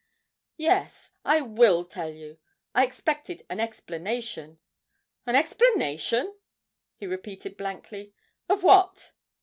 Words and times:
'Yes, 0.57 1.11
I 1.23 1.41
will 1.41 1.85
tell 1.85 2.09
you. 2.09 2.39
I 2.73 2.83
expected 2.83 3.45
an 3.51 3.59
explanation.' 3.59 4.57
'An 5.27 5.35
explanation!' 5.35 6.35
he 6.95 7.05
repeated 7.05 7.55
blankly; 7.55 8.15
'of 8.49 8.63
what?' 8.63 9.11